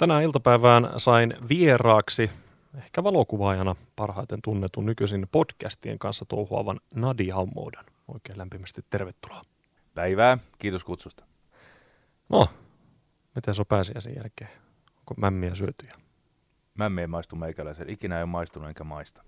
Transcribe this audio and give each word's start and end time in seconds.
Tänään 0.00 0.22
iltapäivään 0.22 0.90
sain 0.96 1.34
vieraaksi 1.48 2.30
ehkä 2.78 3.04
valokuvaajana 3.04 3.76
parhaiten 3.96 4.38
tunnetun 4.42 4.86
nykyisin 4.86 5.26
podcastien 5.32 5.98
kanssa 5.98 6.24
touhuavan 6.24 6.80
Nadia 6.94 7.34
Hammoudan. 7.34 7.84
Oikein 8.08 8.38
lämpimästi 8.38 8.84
tervetuloa. 8.90 9.42
Päivää, 9.94 10.38
kiitos 10.58 10.84
kutsusta. 10.84 11.24
No, 12.28 12.48
miten 13.34 13.54
se 13.54 13.62
on 13.62 13.66
pääsiäisen 13.66 14.16
jälkeen? 14.16 14.50
Onko 14.98 15.14
mämmiä 15.16 15.54
syötyjä? 15.54 15.94
Mämmi 16.74 17.00
ei 17.00 17.06
maistu 17.06 17.36
meikäläisen. 17.36 17.90
Ikinä 17.90 18.16
ei 18.16 18.22
ole 18.22 18.30
maistunut 18.30 18.68
enkä 18.68 18.84
maista. 18.84 19.24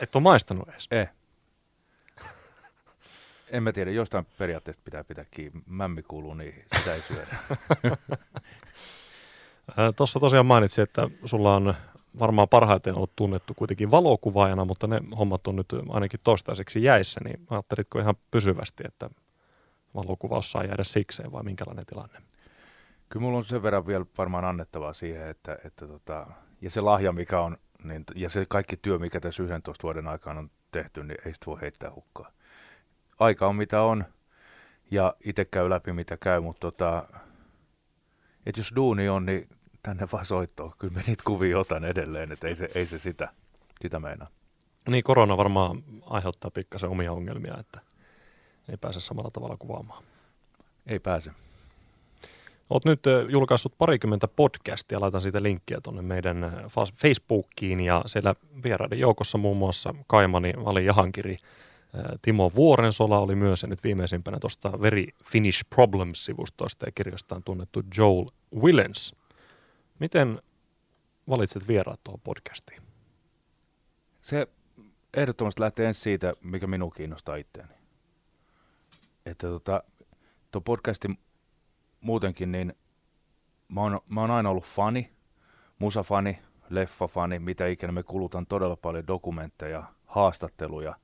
Et 0.00 0.16
ole 0.16 0.22
maistanut 0.22 0.68
edes? 0.68 0.88
Eh. 0.90 1.10
En 3.50 3.62
mä 3.62 3.72
tiedä, 3.72 3.90
jostain 3.90 4.26
periaatteesta 4.38 4.82
pitää 4.84 5.04
pitää 5.04 5.24
kiinni. 5.30 5.62
Mämmi 5.66 6.02
kuuluu 6.02 6.34
niihin, 6.34 6.64
sitä 6.78 6.94
ei 6.94 7.02
syödä. 7.02 7.36
Tuossa 9.96 10.20
tosiaan 10.20 10.46
mainitsin, 10.46 10.82
että 10.82 11.08
sulla 11.24 11.56
on 11.56 11.74
varmaan 12.18 12.48
parhaiten 12.48 12.96
ollut 12.96 13.16
tunnettu 13.16 13.54
kuitenkin 13.54 13.90
valokuvaajana, 13.90 14.64
mutta 14.64 14.86
ne 14.86 15.00
hommat 15.18 15.46
on 15.46 15.56
nyt 15.56 15.66
ainakin 15.88 16.20
toistaiseksi 16.24 16.82
jäissä, 16.82 17.20
niin 17.24 17.40
ajattelitko 17.50 17.98
ihan 17.98 18.14
pysyvästi, 18.30 18.84
että 18.86 19.10
valokuvaus 19.94 20.50
saa 20.50 20.64
jäädä 20.64 20.84
sikseen 20.84 21.32
vai 21.32 21.42
minkälainen 21.42 21.86
tilanne? 21.86 22.18
Kyllä 23.08 23.22
mulla 23.22 23.38
on 23.38 23.44
sen 23.44 23.62
verran 23.62 23.86
vielä 23.86 24.04
varmaan 24.18 24.44
annettavaa 24.44 24.92
siihen, 24.92 25.28
että, 25.28 25.58
että 25.64 25.86
tota, 25.86 26.26
ja 26.60 26.70
se 26.70 26.80
lahja, 26.80 27.12
mikä 27.12 27.40
on, 27.40 27.56
niin, 27.84 28.04
ja 28.14 28.28
se 28.28 28.46
kaikki 28.48 28.76
työ, 28.76 28.98
mikä 28.98 29.20
tässä 29.20 29.42
11 29.42 29.82
vuoden 29.82 30.08
aikana 30.08 30.38
on 30.40 30.50
tehty, 30.70 31.04
niin 31.04 31.18
ei 31.26 31.34
sitä 31.34 31.46
voi 31.46 31.60
heittää 31.60 31.92
hukkaan. 31.94 32.32
Aika 33.18 33.46
on 33.46 33.56
mitä 33.56 33.82
on, 33.82 34.04
ja 34.90 35.14
itse 35.24 35.44
käy 35.44 35.70
läpi 35.70 35.92
mitä 35.92 36.16
käy, 36.16 36.40
mutta 36.40 36.60
tota, 36.60 37.08
että 38.46 38.60
jos 38.60 38.72
duuni 38.76 39.08
on, 39.08 39.26
niin 39.26 39.48
tänne 39.86 40.08
vaan 40.12 40.26
soittoon. 40.26 40.72
Kyllä 40.78 40.94
me 40.94 41.02
niitä 41.06 41.22
kuvia 41.26 41.58
otan 41.58 41.84
edelleen, 41.84 42.32
että 42.32 42.48
ei 42.48 42.54
se, 42.54 42.68
ei 42.74 42.86
se 42.86 42.98
sitä, 42.98 43.28
sitä 43.80 44.00
meinaa. 44.00 44.28
Niin, 44.88 45.04
korona 45.04 45.36
varmaan 45.36 45.82
aiheuttaa 46.06 46.50
pikkasen 46.50 46.90
omia 46.90 47.12
ongelmia, 47.12 47.56
että 47.60 47.80
ei 48.68 48.76
pääse 48.76 49.00
samalla 49.00 49.30
tavalla 49.30 49.56
kuvaamaan. 49.56 50.04
Ei 50.86 50.98
pääse. 50.98 51.30
Olet 52.70 52.84
nyt 52.84 53.00
julkaissut 53.28 53.78
parikymmentä 53.78 54.28
podcastia, 54.28 55.00
laitan 55.00 55.20
siitä 55.20 55.42
linkkiä 55.42 55.80
tuonne 55.82 56.02
meidän 56.02 56.52
Facebookiin 56.94 57.80
ja 57.80 58.02
siellä 58.06 58.34
vieraiden 58.62 58.98
joukossa 58.98 59.38
muun 59.38 59.56
muassa 59.56 59.94
Kaimani 60.06 60.52
Vali 60.64 60.84
Jahankiri, 60.84 61.36
Timo 62.22 62.50
Vuorensola 62.54 63.18
oli 63.18 63.34
myös 63.34 63.62
ja 63.62 63.68
nyt 63.68 63.84
viimeisimpänä 63.84 64.38
tuosta 64.40 64.80
Very 64.80 65.04
Finnish 65.24 65.64
Problems-sivustoista 65.74 66.86
ja 66.86 66.92
kirjastaan 66.94 67.42
tunnettu 67.42 67.82
Joel 67.98 68.26
Willens. 68.56 69.14
Miten 69.98 70.42
valitset 71.28 71.68
vieraat 71.68 72.00
tuohon 72.04 72.20
podcastiin? 72.20 72.82
Se 74.20 74.48
ehdottomasti 75.14 75.60
lähtee 75.60 75.86
ensin 75.86 76.02
siitä, 76.02 76.34
mikä 76.40 76.66
minua 76.66 76.90
kiinnostaa 76.90 77.36
itseäni. 77.36 77.74
Että 79.26 79.48
tota, 79.48 79.82
tuo 80.50 80.60
podcasti 80.60 81.08
muutenkin, 82.00 82.52
niin 82.52 82.74
mä 83.68 83.80
oon, 83.80 84.00
mä 84.08 84.20
oon 84.20 84.30
aina 84.30 84.50
ollut 84.50 84.64
fani, 84.64 85.12
musafani, 85.78 86.38
leffafani, 86.68 87.38
mitä 87.38 87.66
ikinä 87.66 87.92
me 87.92 88.02
kulutan 88.02 88.46
todella 88.46 88.76
paljon 88.76 89.06
dokumentteja, 89.06 89.84
haastatteluja. 90.06 90.94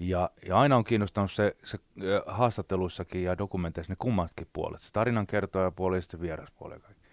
Ja, 0.00 0.30
ja 0.46 0.58
aina 0.58 0.76
on 0.76 0.84
kiinnostanut 0.84 1.32
se, 1.32 1.56
se 1.64 1.78
haastatteluissakin 2.26 3.24
ja 3.24 3.38
dokumenteissa 3.38 3.92
ne 3.92 3.96
kummatkin 3.98 4.48
puolet, 4.52 4.80
se 4.80 4.92
tarinan 4.92 5.26
kertoja 5.26 5.70
puoli 5.70 5.96
ja 5.96 6.00
sitten 6.00 6.20
vieraspuoli 6.20 6.74
ja 6.74 6.80
kaikki. 6.80 7.07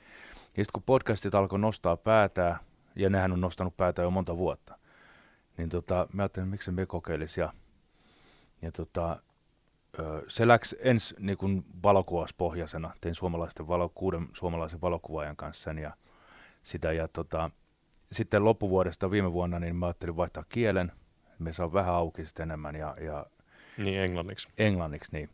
Ja 0.58 0.64
sitten 0.64 0.74
kun 0.74 0.84
podcastit 0.84 1.36
alkoi 1.36 1.60
nostaa 1.60 1.98
päätään, 1.98 2.60
ja 2.96 3.10
nehän 3.10 3.32
on 3.32 3.42
nostanut 3.42 3.78
päätä 3.78 4.02
jo 4.02 4.12
monta 4.12 4.38
vuotta, 4.38 4.78
niin 5.58 5.70
tota, 5.70 6.08
mä 6.14 6.24
ajattelin, 6.24 6.50
miksi 6.50 6.72
me 6.72 6.86
kokeilisi. 6.86 7.42
Ja, 7.42 7.54
ja 8.62 8.72
tota, 8.72 9.20
se 10.28 10.48
läksi 10.48 10.78
ensi 10.80 11.16
niin 11.20 11.38
kuin 11.38 11.66
valokuvauspohjaisena. 11.84 12.92
Tein 13.02 13.16
suomalaisten 13.16 13.68
valo, 13.68 13.90
kuuden 13.90 14.28
suomalaisen 14.34 14.82
valokuvaajan 14.82 15.36
kanssa 15.36 15.72
ja 15.72 15.94
sitä. 16.64 16.92
Ja 16.92 17.08
tota, 17.08 17.52
sitten 18.12 18.46
loppuvuodesta 18.46 19.12
viime 19.12 19.34
vuonna 19.34 19.60
niin 19.60 19.76
mä 19.76 19.86
ajattelin 19.86 20.18
vaihtaa 20.18 20.44
kielen. 20.50 20.92
Me 21.40 21.54
saa 21.54 21.74
vähän 21.74 21.94
auki 21.94 22.26
sitten 22.26 22.44
enemmän. 22.44 22.76
Ja, 22.76 22.96
ja 23.02 23.26
niin, 23.78 24.00
englanniksi. 24.00 24.48
Englanniksi, 24.58 25.12
niin. 25.12 25.30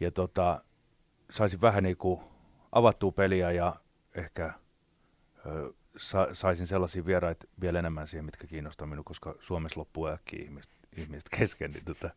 Ja 0.00 0.10
tota, 0.10 0.62
saisin 1.30 1.60
vähän 1.60 1.82
niin 1.82 1.96
kuin 1.96 2.20
avattua 2.72 3.12
peliä 3.12 3.52
ja 3.52 3.74
ehkä 4.14 4.52
ö, 5.46 5.72
sa, 5.96 6.28
saisin 6.32 6.66
sellaisia 6.66 7.06
vieraita 7.06 7.46
vielä 7.60 7.78
enemmän 7.78 8.06
siihen, 8.06 8.24
mitkä 8.24 8.46
kiinnostaa 8.46 8.86
minua, 8.86 9.04
koska 9.04 9.34
Suomessa 9.40 9.80
loppuu 9.80 10.06
äkkiä 10.06 10.42
ihmiset, 10.42 10.72
ihmiset 10.96 11.28
kesken. 11.38 11.70
Niin 11.70 11.84
tota, 11.84 12.10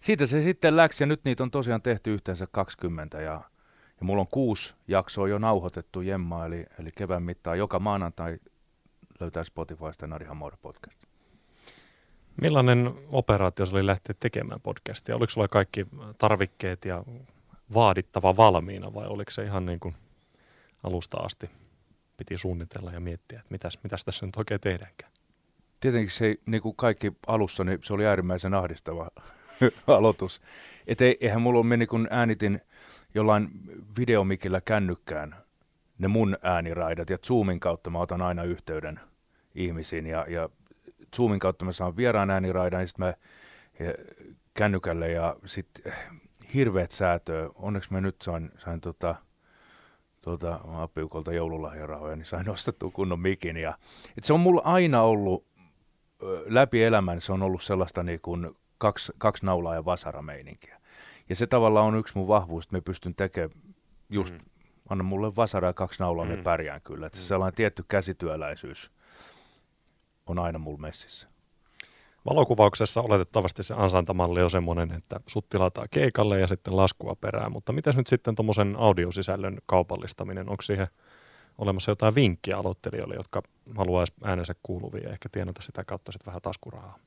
siitä 0.00 0.26
se 0.26 0.42
sitten 0.42 0.76
läksi 0.76 1.02
ja 1.02 1.06
nyt 1.06 1.20
niitä 1.24 1.42
on 1.42 1.50
tosiaan 1.50 1.82
tehty 1.82 2.14
yhteensä 2.14 2.46
20 2.52 3.20
ja, 3.20 3.40
ja 4.00 4.06
mulla 4.06 4.20
on 4.20 4.28
kuusi 4.28 4.74
jaksoa 4.88 5.28
jo 5.28 5.38
nauhoitettu 5.38 6.00
Jemma, 6.00 6.46
eli, 6.46 6.66
eli 6.78 6.90
kevään 6.96 7.22
mittaan 7.22 7.58
joka 7.58 7.78
maanantai 7.78 8.38
löytää 9.20 9.44
Spotifysta 9.44 10.06
Narihan 10.06 10.36
Mode 10.36 10.56
podcast. 10.62 11.04
Millainen 12.40 12.94
operaatio 13.08 13.66
oli 13.72 13.86
lähteä 13.86 14.14
tekemään 14.20 14.60
podcastia? 14.60 15.16
Oliko 15.16 15.30
sulla 15.30 15.48
kaikki 15.48 15.86
tarvikkeet 16.18 16.84
ja 16.84 17.04
vaadittava 17.74 18.36
valmiina 18.36 18.94
vai 18.94 19.06
oliko 19.06 19.30
se 19.30 19.44
ihan 19.44 19.66
niin 19.66 19.80
kuin 19.80 19.94
alusta 20.84 21.16
asti 21.16 21.50
piti 22.16 22.38
suunnitella 22.38 22.92
ja 22.92 23.00
miettiä, 23.00 23.38
että 23.38 23.50
mitäs, 23.50 23.78
mitäs 23.82 24.04
tässä 24.04 24.26
nyt 24.26 24.36
oikein 24.36 24.60
tehdäänkään? 24.60 25.12
Tietenkin 25.80 26.10
se, 26.10 26.36
niin 26.46 26.62
kuin 26.62 26.76
kaikki 26.76 27.12
alussa, 27.26 27.64
niin 27.64 27.78
se 27.82 27.94
oli 27.94 28.06
äärimmäisen 28.06 28.54
ahdistava 28.54 29.10
aloitus. 29.86 30.40
Et 30.86 31.00
ei, 31.00 31.18
eihän 31.20 31.42
mulla 31.42 31.58
ole 31.58 31.66
meni, 31.66 31.86
kun 31.86 32.08
äänitin 32.10 32.60
jollain 33.14 33.48
videomikillä 33.98 34.60
kännykkään 34.60 35.36
ne 35.98 36.08
mun 36.08 36.36
ääniraidat, 36.42 37.10
ja 37.10 37.18
Zoomin 37.18 37.60
kautta 37.60 37.90
mä 37.90 37.98
otan 37.98 38.22
aina 38.22 38.44
yhteyden 38.44 39.00
ihmisiin, 39.54 40.06
ja, 40.06 40.26
ja 40.28 40.48
Zoomin 41.16 41.38
kautta 41.38 41.64
mä 41.64 41.72
saan 41.72 41.96
vieraan 41.96 42.30
ääniraidan, 42.30 42.80
ja 42.80 42.86
sitten 42.86 43.06
mä 43.06 43.14
ja, 43.78 43.94
kännykälle, 44.54 45.10
ja 45.10 45.36
sitten 45.44 45.92
hirveät 46.54 46.92
säätöä. 46.92 47.50
Onneksi 47.54 47.92
mä 47.92 48.00
nyt 48.00 48.22
sain, 48.22 48.50
sain 48.58 48.80
tota, 48.80 49.14
tuota, 50.24 50.60
appiukolta 50.64 51.32
joululahjarahoja, 51.32 52.16
niin 52.16 52.26
sain 52.26 52.50
ostettua 52.50 52.90
kunnon 52.90 53.20
mikin. 53.20 53.56
Ja, 53.56 53.78
et 54.18 54.24
se 54.24 54.32
on 54.32 54.40
mulla 54.40 54.62
aina 54.64 55.02
ollut, 55.02 55.46
läpi 56.46 56.82
elämän 56.82 57.20
se 57.20 57.32
on 57.32 57.42
ollut 57.42 57.62
sellaista 57.62 58.02
niin 58.02 58.20
kuin 58.20 58.50
kaksi, 58.78 59.12
kaksi 59.18 59.46
naulaa 59.46 59.74
ja 59.74 59.84
vasarameininkiä. 59.84 60.80
Ja 61.28 61.36
se 61.36 61.46
tavallaan 61.46 61.86
on 61.86 61.96
yksi 61.96 62.18
mun 62.18 62.28
vahvuus, 62.28 62.64
että 62.64 62.76
me 62.76 62.80
pystyn 62.80 63.14
tekemään 63.14 63.50
just, 64.10 64.34
mm. 64.34 64.40
anna 64.88 65.04
mulle 65.04 65.36
vasara 65.36 65.68
ja 65.68 65.72
kaksi 65.72 66.02
naulaa, 66.02 66.24
mm. 66.24 66.30
me 66.30 66.36
pärjään 66.36 66.80
kyllä. 66.82 67.06
Että 67.06 67.18
mm. 67.18 67.22
se 67.22 67.26
sellainen 67.26 67.56
tietty 67.56 67.84
käsityöläisyys 67.88 68.92
on 70.26 70.38
aina 70.38 70.58
mulla 70.58 70.78
messissä. 70.78 71.28
Valokuvauksessa 72.30 73.00
oletettavasti 73.00 73.62
se 73.62 73.74
ansaintamalli 73.76 74.42
on 74.42 74.50
semmoinen, 74.50 74.92
että 74.92 75.20
sut 75.26 75.48
tilataan 75.48 75.88
keikalle 75.90 76.40
ja 76.40 76.46
sitten 76.46 76.76
laskua 76.76 77.16
perään, 77.20 77.52
mutta 77.52 77.72
miten 77.72 77.94
nyt 77.96 78.06
sitten 78.06 78.34
tuommoisen 78.34 78.74
audiosisällön 78.76 79.58
kaupallistaminen, 79.66 80.48
onko 80.48 80.62
siihen 80.62 80.88
olemassa 81.58 81.90
jotain 81.90 82.14
vinkkiä 82.14 82.56
aloittelijoille, 82.56 83.14
jotka 83.14 83.42
haluaisi 83.76 84.12
äänensä 84.22 84.54
kuuluvia 84.62 85.02
ja 85.02 85.12
ehkä 85.12 85.28
tienata 85.28 85.62
sitä 85.62 85.84
kautta 85.84 86.12
sitten 86.12 86.26
vähän 86.26 86.42
taskurahaa? 86.42 86.98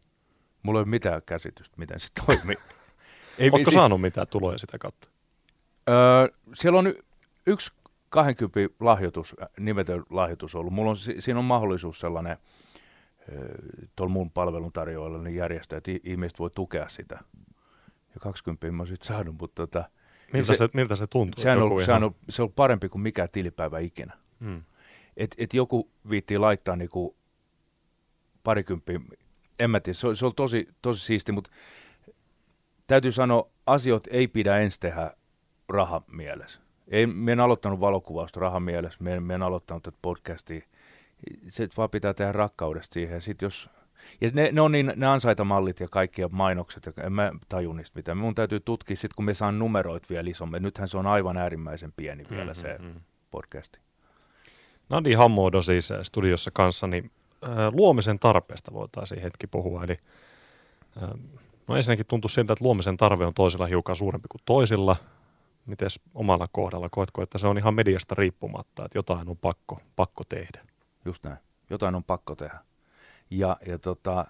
Mulla 0.63 0.79
ei 0.79 0.81
ole 0.81 0.89
mitään 0.89 1.21
käsitystä, 1.25 1.75
miten 1.77 1.99
se 1.99 2.07
toimii. 2.25 2.55
ei, 3.39 3.49
Oletko 3.49 3.71
siis, 3.71 3.73
saanut 3.73 4.01
mitään 4.01 4.27
tuloja 4.27 4.57
sitä 4.57 4.77
kautta? 4.77 5.09
Öö, 5.89 6.27
siellä 6.53 6.79
on 6.79 6.93
yksi 7.47 7.71
20 8.09 8.75
lahjoitus, 8.79 9.35
nimetön 9.59 10.03
lahjoitus 10.09 10.55
ollut. 10.55 10.73
Mulla 10.73 10.91
on, 10.91 10.97
siinä 10.97 11.39
on 11.39 11.45
mahdollisuus 11.45 11.99
sellainen, 11.99 12.37
tuolla 13.95 14.13
mun 14.13 14.31
palveluntarjoajalla 14.31 15.23
niin 15.23 15.35
järjestää, 15.35 15.77
että 15.77 15.91
ihmiset 16.03 16.39
voi 16.39 16.49
tukea 16.49 16.89
sitä. 16.89 17.19
Ja 18.13 18.19
20 18.21 18.71
mä 18.71 18.81
oon 18.81 18.87
sitten 18.87 19.07
saanut, 19.07 19.35
mutta 19.39 19.67
tota, 19.67 19.89
miltä, 20.33 20.47
se, 20.47 20.55
se, 20.55 20.69
miltä 20.73 20.95
se 20.95 21.07
tuntuu? 21.07 21.43
Sehän 21.43 21.63
on, 21.63 21.85
sehän 21.85 22.03
on, 22.03 22.15
se 22.29 22.41
on 22.41 22.53
parempi 22.53 22.89
kuin 22.89 23.01
mikä 23.01 23.27
tilipäivä 23.27 23.79
ikinä. 23.79 24.17
Hmm. 24.39 24.63
Et, 25.17 25.35
et 25.37 25.53
joku 25.53 25.91
viittii 26.09 26.37
laittaa 26.37 26.75
niinku 26.75 27.15
parikymppiä, 28.43 28.99
en 29.59 29.69
mä 29.69 29.79
tiedä, 29.79 29.97
se 29.97 30.07
on, 30.07 30.15
se 30.15 30.25
on 30.25 30.35
tosi, 30.35 30.67
tosi 30.81 31.05
siisti, 31.05 31.31
mutta 31.31 31.49
täytyy 32.87 33.11
sanoa, 33.11 33.49
asiat 33.65 34.07
ei 34.11 34.27
pidä 34.27 34.57
ensin 34.57 34.79
tehdä 34.79 35.13
raha 35.69 36.01
mielessä. 36.07 36.61
Ei, 36.87 37.07
me 37.07 37.31
en 37.31 37.39
aloittanut 37.39 37.79
valokuvausta 37.79 38.39
rahan 38.39 38.63
mielessä, 38.63 38.99
me 39.01 39.15
en, 39.15 39.31
en 39.31 39.43
aloittanut 39.43 39.83
tätä 39.83 39.97
podcastia 40.01 40.61
se 41.47 41.67
vaan 41.77 41.89
pitää 41.89 42.13
tehdä 42.13 42.31
rakkaudesta 42.31 42.93
siihen. 42.93 43.15
Ja 43.15 43.21
sit 43.21 43.41
jos, 43.41 43.69
ja 44.21 44.29
ne, 44.33 44.49
ne 44.51 44.61
on 44.61 44.71
niin, 44.71 44.93
ne 44.95 45.05
ansaitamallit 45.05 45.79
ja 45.79 45.87
kaikki 45.91 46.21
ja 46.21 46.29
mainokset, 46.31 46.85
ja 46.85 47.03
en 47.03 47.13
mä 47.13 47.31
taju 47.49 47.73
niistä 47.73 47.99
mitään. 47.99 48.17
Mun 48.17 48.35
täytyy 48.35 48.59
tutkia 48.59 48.95
sitten, 48.95 49.15
kun 49.15 49.25
me 49.25 49.33
saan 49.33 49.59
numeroit 49.59 50.09
vielä 50.09 50.29
isommin. 50.29 50.63
Nythän 50.63 50.87
se 50.87 50.97
on 50.97 51.07
aivan 51.07 51.37
äärimmäisen 51.37 51.93
pieni 51.97 52.23
vielä 52.29 52.43
mm-hmm. 52.43 52.61
se 52.61 52.77
mm-hmm. 52.79 53.01
podcasti. 53.31 53.79
Nadi 54.89 55.13
Hammodo 55.13 55.61
siis 55.61 55.91
äh, 55.91 55.99
studiossa 56.03 56.51
kanssa, 56.53 56.87
niin 56.87 57.11
äh, 57.43 57.49
luomisen 57.71 58.19
tarpeesta 58.19 58.73
voitaisiin 58.73 59.21
hetki 59.21 59.47
puhua. 59.47 59.83
Eli 59.83 59.97
äh, 61.03 61.09
no 61.67 61.75
ensinnäkin 61.75 62.05
tuntuu 62.05 62.29
siltä, 62.29 62.53
että 62.53 62.65
luomisen 62.65 62.97
tarve 62.97 63.25
on 63.25 63.33
toisilla 63.33 63.65
hiukan 63.65 63.95
suurempi 63.95 64.27
kuin 64.31 64.41
toisilla. 64.45 64.95
Miten 65.65 65.89
omalla 66.13 66.47
kohdalla 66.51 66.89
koetko, 66.91 67.21
että 67.21 67.37
se 67.37 67.47
on 67.47 67.57
ihan 67.57 67.73
mediasta 67.73 68.15
riippumatta, 68.15 68.85
että 68.85 68.97
jotain 68.97 69.29
on 69.29 69.37
pakko, 69.37 69.81
pakko 69.95 70.23
tehdä? 70.29 70.59
Just 71.07 71.23
näin. 71.23 71.37
Jotain 71.69 71.95
on 71.95 72.03
pakko 72.03 72.35
tehdä. 72.35 72.59
Ja, 73.29 73.57
ja 73.65 73.79
tota, 73.79 74.25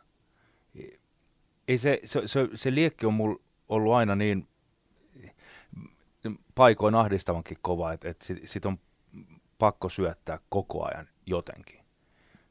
ei 1.67 1.77
se, 1.77 1.99
se, 2.03 2.21
se, 2.27 2.49
se 2.55 2.75
liekki 2.75 3.05
on 3.05 3.13
mulla 3.13 3.39
ollut 3.69 3.93
aina 3.93 4.15
niin 4.15 4.47
paikoin 6.55 6.95
ahdistavankin 6.95 7.57
kova, 7.61 7.93
että, 7.93 8.09
että 8.09 8.25
sit, 8.25 8.41
sit 8.45 8.65
on 8.65 8.79
pakko 9.57 9.89
syöttää 9.89 10.39
koko 10.49 10.85
ajan 10.85 11.09
jotenkin. 11.25 11.79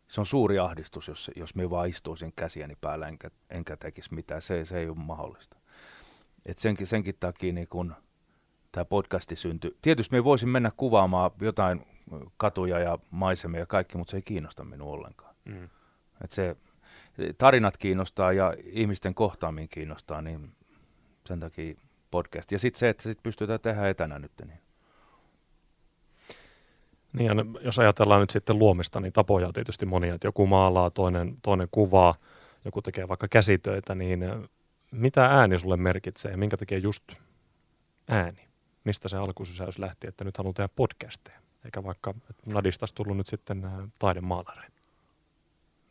Se 0.08 0.20
on 0.20 0.26
suuri 0.26 0.58
ahdistus, 0.58 1.08
jos, 1.08 1.31
jos 1.37 1.55
me 1.55 1.70
vaan 1.70 1.88
istuisin 1.88 2.32
käsiäni 2.37 2.76
päällä 2.81 3.08
enkä, 3.08 3.31
enkä 3.50 3.76
tekisi 3.76 4.14
mitään. 4.14 4.43
Se, 4.43 4.64
se 4.64 4.79
ei 4.79 4.88
ole 4.88 4.96
mahdollista. 4.96 5.56
Et 6.46 6.58
senkin, 6.58 6.87
senkin 6.87 7.14
takia 7.20 7.52
niin 7.52 7.69
kun 7.69 7.94
tämä 8.76 8.84
podcasti 8.84 9.37
syntyi. 9.37 9.76
Tietysti 9.82 10.17
me 10.17 10.25
voisin 10.25 10.49
mennä 10.49 10.70
kuvaamaan 10.76 11.31
jotain 11.40 11.87
katuja 12.37 12.78
ja 12.78 12.99
maisemia 13.11 13.61
ja 13.61 13.67
kaikki, 13.67 13.99
mutta 13.99 14.11
se 14.11 14.17
ei 14.17 14.23
kiinnosta 14.23 14.64
minua 14.64 14.93
ollenkaan. 14.93 15.34
Mm. 15.44 15.69
Et 16.25 16.31
se, 16.31 16.56
tarinat 17.38 17.76
kiinnostaa 17.76 18.32
ja 18.32 18.55
ihmisten 18.64 19.14
kohtaaminen 19.14 19.69
kiinnostaa, 19.69 20.23
niin 20.23 20.52
sen 21.26 21.40
takia 21.40 21.75
podcast. 22.11 22.52
Ja 22.52 22.58
sitten 22.58 22.78
se, 22.78 22.88
että 22.88 23.02
sit 23.02 23.23
pystytään 23.23 23.61
tehdä 23.61 23.88
etänä 23.88 24.19
nyt. 24.19 24.32
Niin. 24.46 24.61
Niin, 27.12 27.26
ja 27.26 27.34
jos 27.61 27.79
ajatellaan 27.79 28.20
nyt 28.20 28.31
sitten 28.31 28.58
luomista, 28.58 29.00
niin 29.00 29.12
tapoja 29.12 29.46
on 29.46 29.52
tietysti 29.52 29.87
monia, 29.87 30.14
että 30.14 30.26
joku 30.26 30.46
maalaa, 30.46 30.90
toinen, 30.90 31.37
toinen 31.43 31.69
kuvaa, 31.70 32.14
joku 32.64 32.82
tekee 32.82 33.08
vaikka 33.08 33.26
käsitöitä, 33.31 33.94
niin 33.94 34.20
mitä 34.90 35.26
ääni 35.26 35.58
sulle 35.58 35.76
merkitsee 35.76 36.31
ja 36.31 36.38
minkä 36.38 36.56
tekee 36.56 36.79
just 36.79 37.05
ääni? 38.08 38.45
Mistä 38.87 39.09
se 39.09 39.17
alkusysäys 39.17 39.79
lähti, 39.79 40.09
että 40.09 40.25
nyt 40.25 40.38
haluan 40.38 40.55
tehdä 40.55 40.69
podcasteja, 40.77 41.41
eikä 41.65 41.85
vaikka 41.85 42.15
Nadista 42.47 42.87
tullut 42.94 43.17
nyt 43.17 43.27
sitten 43.27 43.62
taidemaalareita? 43.99 44.77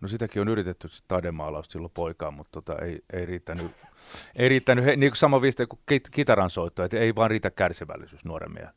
No 0.02 0.08
sitäkin 0.08 0.42
on 0.42 0.48
yritetty 0.48 0.88
sit 0.88 1.06
taidemaalausta 1.08 1.72
silloin 1.72 1.92
poikaan, 1.94 2.34
mutta 2.34 2.62
tota, 2.62 2.86
ei, 2.86 3.04
ei 3.14 3.26
riittänyt, 3.26 3.72
ei 4.36 4.50
riittänyt 4.50 4.86
he, 4.86 4.96
niin 4.96 5.12
kuin 5.12 5.18
sama 5.18 5.42
viiste 5.42 5.66
kuin 5.66 5.80
kit, 5.86 6.10
kitaran 6.10 6.50
soitto, 6.50 6.84
että 6.84 6.98
ei 6.98 7.16
vaan 7.16 7.30
riitä 7.30 7.52
kärsivällisyys 7.52 8.26
nuoremmia. 8.26 8.72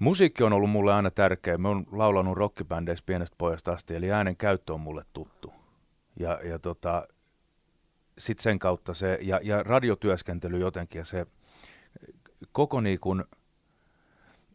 Musiikki 0.00 0.42
on 0.42 0.52
ollut 0.52 0.70
mulle 0.70 0.94
aina 0.94 1.10
tärkeä. 1.10 1.58
Mä 1.58 1.68
oon 1.68 1.86
laulanut 1.92 2.36
rockibändeissä 2.36 3.04
pienestä 3.06 3.34
pojasta 3.38 3.72
asti, 3.72 3.94
eli 3.96 4.12
äänen 4.12 4.36
käyttö 4.36 4.74
on 4.74 4.80
mulle 4.80 5.04
tuttu. 5.12 5.52
Ja, 6.18 6.40
ja 6.44 6.58
tota, 6.58 7.08
sitten 8.18 8.42
sen 8.42 8.58
kautta 8.58 8.94
se, 8.94 9.18
ja, 9.20 9.40
ja 9.42 9.62
radiotyöskentely 9.62 10.58
jotenkin, 10.58 10.98
ja 10.98 11.04
se 11.04 11.26
koko 12.52 12.80
niin 12.80 13.00
kun 13.00 13.24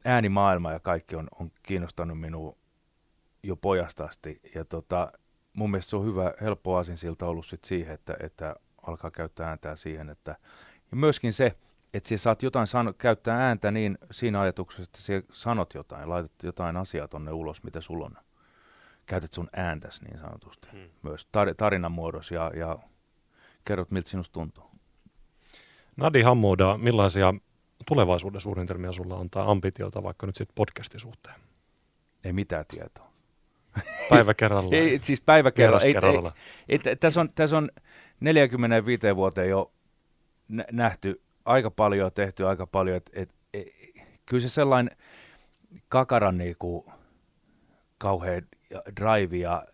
äänimaailma 0.05 0.71
ja 0.71 0.79
kaikki 0.79 1.15
on, 1.15 1.27
on 1.39 1.51
kiinnostanut 1.63 2.19
minua 2.19 2.57
jo 3.43 3.55
pojasta 3.55 4.05
asti. 4.05 4.37
Ja 4.55 4.65
tota, 4.65 5.11
mun 5.53 5.71
mielestä 5.71 5.89
se 5.89 5.95
on 5.95 6.05
hyvä, 6.05 6.33
helppo 6.41 6.75
aasinsilta 6.75 7.27
ollut 7.27 7.45
sit 7.45 7.63
siihen, 7.63 7.93
että, 7.93 8.17
että 8.19 8.55
alkaa 8.87 9.11
käyttää 9.11 9.49
ääntää 9.49 9.75
siihen, 9.75 10.09
että 10.09 10.35
ja 10.91 10.97
myöskin 10.97 11.33
se, 11.33 11.57
että 11.93 12.09
sä 12.09 12.17
saat 12.17 12.43
jotain 12.43 12.67
sano, 12.67 12.93
käyttää 12.93 13.47
ääntä 13.47 13.71
niin 13.71 13.97
siinä 14.11 14.41
ajatuksessa, 14.41 14.83
että 14.83 15.01
sä 15.01 15.23
sanot 15.31 15.73
jotain, 15.73 16.09
laitat 16.09 16.43
jotain 16.43 16.77
asiaa 16.77 17.07
tonne 17.07 17.31
ulos, 17.31 17.63
mitä 17.63 17.81
sulla 17.81 18.05
on. 18.05 18.17
Käytät 19.05 19.33
sun 19.33 19.49
ääntäs 19.55 20.01
niin 20.01 20.19
sanotusti. 20.19 20.67
Hmm. 20.71 20.89
Myös 21.01 21.27
tar- 21.27 21.53
tarinan 21.57 21.91
muodossa 21.91 22.35
ja, 22.35 22.51
ja 22.55 22.79
kerrot, 23.65 23.91
miltä 23.91 24.09
sinusta 24.09 24.33
tuntuu. 24.33 24.71
Nadi 25.97 26.21
Hammoda, 26.21 26.77
millaisia 26.77 27.33
tulevaisuuden 27.87 28.41
suunnitelmia 28.41 28.91
sulla 28.91 29.15
on 29.15 29.29
tai 29.29 29.43
ambitiota 29.47 30.03
vaikka 30.03 30.25
nyt 30.27 30.35
sitten 30.35 30.55
podcastin 30.55 30.99
suhteen? 30.99 31.35
Ei 32.23 32.33
mitään 32.33 32.65
tietoa. 32.67 33.11
Päivä 34.09 34.33
kerrallaan. 34.33 34.73
ei, 34.73 34.99
siis 35.01 35.21
päivä 35.21 35.51
kerrallaan. 35.51 35.87
Ei, 35.87 35.93
kerrallaan. 35.93 36.35
Ei, 36.69 36.79
ei, 36.85 36.95
tässä, 36.95 37.21
on, 37.21 37.29
tässä 37.35 37.57
on 37.57 37.69
45 38.19 39.15
vuoteen 39.15 39.49
jo 39.49 39.71
nähty 40.71 41.21
aika 41.45 41.71
paljon, 41.71 42.11
tehty 42.13 42.47
aika 42.47 42.67
paljon. 42.67 42.97
Et, 42.97 43.09
et, 43.13 43.29
et, 43.53 43.67
kyllä 44.25 44.41
se 44.41 44.49
sellainen 44.49 44.97
kakaran 45.89 46.37
niinku, 46.37 46.91
kauhean 47.97 48.41
drive 48.99 49.37
ja, 49.37 49.65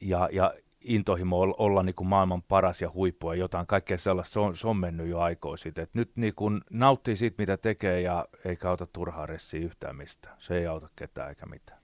ja, 0.00 0.28
ja 0.32 0.54
intohimo 0.84 1.40
olla, 1.40 1.54
olla 1.58 1.82
niin 1.82 1.94
kuin 1.94 2.08
maailman 2.08 2.42
paras 2.42 2.82
ja 2.82 2.90
huippu 2.94 3.32
ja 3.32 3.38
jotain 3.38 3.66
kaikkea 3.66 3.98
sellaista, 3.98 4.32
se 4.32 4.40
on, 4.40 4.56
se 4.56 4.68
on 4.68 4.76
mennyt 4.76 5.08
jo 5.08 5.20
aikoin 5.20 5.58
sitten. 5.58 5.82
Et 5.82 5.94
nyt 5.94 6.10
niin 6.16 6.34
kuin 6.34 6.60
nauttii 6.70 7.16
siitä, 7.16 7.42
mitä 7.42 7.56
tekee 7.56 8.00
ja 8.00 8.26
ei 8.44 8.56
auta 8.64 8.86
turhaa 8.86 9.26
ressiä 9.26 9.60
yhtään 9.60 9.96
mistään. 9.96 10.36
Se 10.38 10.58
ei 10.58 10.66
auta 10.66 10.88
ketään 10.96 11.28
eikä 11.28 11.46
mitään. 11.46 11.82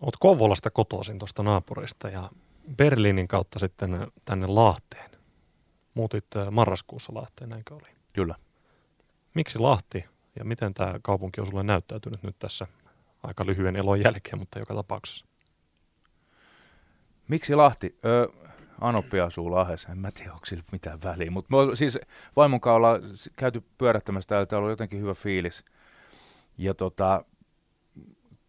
Olet 0.00 0.14
Kouvolasta 0.20 0.70
kotoisin 0.70 1.18
tuosta 1.18 1.42
naapurista 1.42 2.08
ja 2.08 2.30
Berliinin 2.76 3.28
kautta 3.28 3.58
sitten 3.58 4.06
tänne 4.24 4.46
Lahteen. 4.46 5.10
Muutit 5.94 6.36
äh, 6.36 6.50
marraskuussa 6.50 7.14
Lahteen, 7.14 7.50
näinkö 7.50 7.74
oli? 7.74 7.88
Kyllä. 8.12 8.34
Miksi 9.34 9.58
Lahti 9.58 10.04
ja 10.38 10.44
miten 10.44 10.74
tämä 10.74 10.94
kaupunki 11.02 11.40
on 11.40 11.46
sulle 11.46 11.62
näyttäytynyt 11.62 12.22
nyt 12.22 12.38
tässä 12.38 12.66
aika 13.22 13.46
lyhyen 13.46 13.76
elon 13.76 14.00
jälkeen, 14.00 14.38
mutta 14.38 14.58
joka 14.58 14.74
tapauksessa? 14.74 15.26
Miksi 17.28 17.54
Lahti? 17.54 17.98
Öö, 18.04 18.26
Anoppi 18.80 19.20
asuu 19.20 19.50
Lahdessa, 19.50 19.92
en 19.92 19.98
mä 19.98 20.10
tiedä, 20.10 20.32
onko 20.32 20.46
sillä 20.46 20.64
mitään 20.72 21.02
väliä. 21.04 21.30
Mutta 21.30 21.48
siis 21.74 21.98
vaimon 22.36 22.60
kanssa 22.60 22.76
ollaan 22.76 23.02
käyty 23.38 23.62
pyörättämässä 23.78 24.28
täällä, 24.28 24.46
täällä 24.46 24.64
on 24.64 24.70
jotenkin 24.70 25.00
hyvä 25.00 25.14
fiilis. 25.14 25.64
Ja 26.58 26.74
tota, 26.74 27.24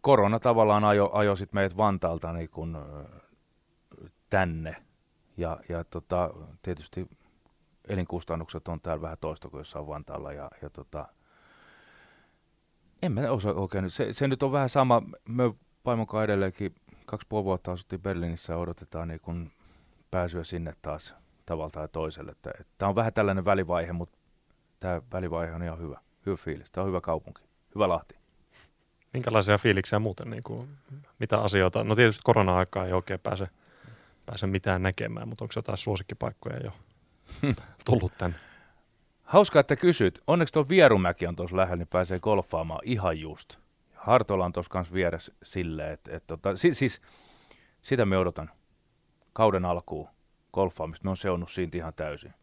korona 0.00 0.38
tavallaan 0.40 0.84
ajo, 0.84 1.10
ajo 1.12 1.36
sit 1.36 1.52
meidät 1.52 1.76
Vantaalta 1.76 2.32
niin 2.32 2.50
kun, 2.50 2.78
tänne. 4.30 4.76
Ja, 5.36 5.60
ja 5.68 5.84
tota, 5.84 6.30
tietysti 6.62 7.08
elinkustannukset 7.88 8.68
on 8.68 8.80
täällä 8.80 9.02
vähän 9.02 9.18
toista 9.20 9.48
kuin 9.48 9.58
jossain 9.60 9.86
Vantaalla. 9.86 10.32
Ja, 10.32 10.50
ja 10.62 10.70
tota, 10.70 11.08
en 13.02 13.12
mä 13.12 13.30
osaa 13.30 13.52
oikein. 13.52 13.90
Se, 13.90 14.12
se 14.12 14.28
nyt 14.28 14.42
on 14.42 14.52
vähän 14.52 14.68
sama. 14.68 15.02
Me 15.28 15.54
vaimon 15.84 16.06
edelleenkin 16.24 16.74
kaksi 17.08 17.26
puoli 17.28 17.44
vuotta 17.44 17.72
asuttiin 17.72 18.02
Berliinissä 18.02 18.52
ja 18.52 18.58
odotetaan 18.58 19.08
niin 19.08 19.20
kun 19.20 19.50
pääsyä 20.10 20.44
sinne 20.44 20.74
taas 20.82 21.14
tavalla 21.46 21.70
tai 21.70 21.88
toiselle. 21.92 22.34
Tämä 22.78 22.88
on 22.88 22.94
vähän 22.94 23.12
tällainen 23.12 23.44
välivaihe, 23.44 23.92
mutta 23.92 24.18
tämä 24.80 25.02
välivaihe 25.12 25.52
on 25.54 25.62
ihan 25.62 25.78
hyvä. 25.78 26.00
Hyvä 26.26 26.36
fiilis. 26.36 26.70
Tämä 26.70 26.82
on 26.82 26.88
hyvä 26.88 27.00
kaupunki. 27.00 27.42
Hyvä 27.74 27.88
Lahti. 27.88 28.14
Minkälaisia 29.12 29.58
fiiliksiä 29.58 29.98
muuten, 29.98 30.30
niin 30.30 30.42
kuin, 30.42 30.68
mitä 31.18 31.38
asioita? 31.38 31.84
No 31.84 31.96
tietysti 31.96 32.22
korona-aikaa 32.24 32.86
ei 32.86 32.92
oikein 32.92 33.20
pääse, 33.20 33.48
pääse 34.26 34.46
mitään 34.46 34.82
näkemään, 34.82 35.28
mutta 35.28 35.44
onko 35.44 35.52
jotain 35.56 35.78
suosikkipaikkoja 35.78 36.60
jo 36.64 36.72
tullut 37.84 38.12
tänne? 38.18 38.36
Hauskaa, 39.22 39.60
että 39.60 39.76
kysyt. 39.76 40.20
Onneksi 40.26 40.54
tuo 40.54 40.66
Vierumäki 40.68 41.26
on 41.26 41.36
tuossa 41.36 41.56
lähellä, 41.56 41.76
niin 41.76 41.88
pääsee 41.88 42.20
golfaamaan 42.20 42.80
ihan 42.84 43.18
just. 43.20 43.58
Hartola 44.08 44.44
on 44.44 44.52
tuossa 44.52 44.70
kanssa 44.70 44.94
vieressä 44.94 45.32
silleen, 45.42 45.92
että 45.92 46.16
et, 46.16 46.26
tota, 46.26 46.56
siis, 46.56 46.78
siis, 46.78 47.00
sitä 47.82 48.06
me 48.06 48.18
odotan 48.18 48.50
kauden 49.32 49.64
alkuun 49.64 50.08
golfaamista. 50.52 51.04
Me 51.04 51.10
on 51.10 51.16
seonnut 51.16 51.50
siitä 51.50 51.78
ihan 51.78 51.94
täysin. 51.94 52.34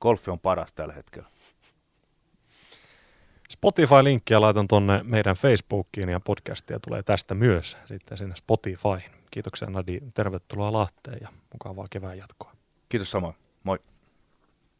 Golfi 0.00 0.30
on 0.30 0.40
paras 0.40 0.72
tällä 0.72 0.94
hetkellä. 0.94 1.28
Spotify-linkkiä 3.50 4.40
laitan 4.40 4.68
tuonne 4.68 5.00
meidän 5.02 5.36
Facebookiin 5.36 6.08
ja 6.08 6.20
podcastia 6.20 6.80
tulee 6.80 7.02
tästä 7.02 7.34
myös 7.34 7.78
sitten 7.84 8.18
sinne 8.18 8.36
Spotifyin. 8.36 9.12
Kiitoksia 9.30 9.70
Nadi, 9.70 10.00
tervetuloa 10.14 10.72
Lahteen 10.72 11.18
ja 11.20 11.28
mukavaa 11.52 11.86
kevään 11.90 12.18
jatkoa. 12.18 12.52
Kiitos 12.88 13.10
samoin, 13.10 13.34
moi. 13.62 13.78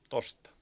Tosta. 0.09 0.58